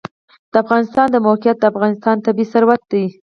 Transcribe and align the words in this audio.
د 0.51 0.53
افغانستان 0.63 1.07
د 1.11 1.17
موقعیت 1.27 1.57
د 1.59 1.63
افغانستان 1.71 2.15
طبعي 2.25 2.45
ثروت 2.53 2.81
دی. 2.91 3.05